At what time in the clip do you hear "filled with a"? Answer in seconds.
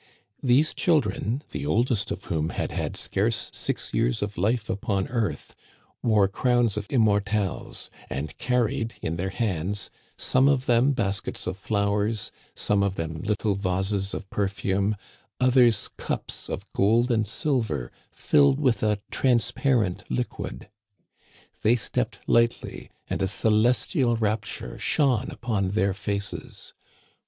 18.11-18.97